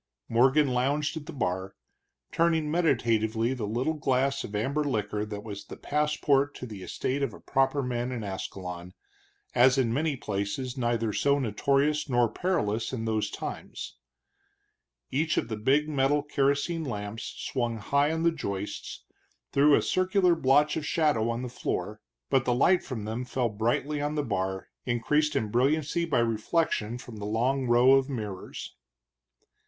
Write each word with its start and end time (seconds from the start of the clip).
Morgan 0.27 0.67
lounged 0.69 1.15
at 1.15 1.27
the 1.27 1.31
bar, 1.31 1.75
turning 2.31 2.71
meditatively 2.71 3.53
the 3.53 3.67
little 3.67 3.93
glass 3.93 4.43
of 4.43 4.55
amber 4.55 4.83
liquor 4.83 5.25
that 5.27 5.43
was 5.43 5.63
the 5.65 5.77
passport 5.77 6.55
to 6.55 6.65
the 6.65 6.81
estate 6.81 7.21
of 7.21 7.35
a 7.35 7.39
proper 7.39 7.83
man 7.83 8.11
in 8.11 8.23
Ascalon, 8.23 8.95
as 9.53 9.77
in 9.77 9.93
many 9.93 10.15
places 10.15 10.75
neither 10.75 11.13
so 11.13 11.37
notorious 11.37 12.09
nor 12.09 12.27
perilous 12.33 12.91
in 12.91 13.05
those 13.05 13.29
times. 13.29 13.97
Each 15.11 15.37
of 15.37 15.49
the 15.49 15.55
big 15.55 15.87
metal 15.87 16.23
kerosene 16.23 16.83
lamps 16.83 17.35
swung 17.37 17.77
high 17.77 18.11
on 18.11 18.23
the 18.23 18.31
joists 18.31 19.05
threw 19.51 19.75
a 19.75 19.83
circular 19.83 20.33
blotch 20.33 20.75
of 20.75 20.83
shadow 20.83 21.29
on 21.29 21.43
the 21.43 21.47
floor, 21.47 22.01
but 22.31 22.43
the 22.45 22.55
light 22.55 22.81
from 22.81 23.05
them 23.05 23.23
fell 23.23 23.49
brightly 23.49 24.01
on 24.01 24.15
the 24.15 24.23
bar, 24.23 24.69
increased 24.83 25.35
in 25.35 25.49
brilliancy 25.51 26.05
by 26.05 26.17
reflection 26.17 26.97
from 26.97 27.17
the 27.17 27.25
long 27.27 27.67
row 27.67 27.91
of 27.91 28.09
mirrors. 28.09 28.75